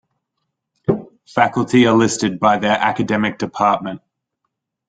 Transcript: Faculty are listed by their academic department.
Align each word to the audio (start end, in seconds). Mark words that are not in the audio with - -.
Faculty 1.27 1.85
are 1.85 1.95
listed 1.95 2.39
by 2.39 2.57
their 2.57 2.75
academic 2.75 3.37
department. 3.37 4.01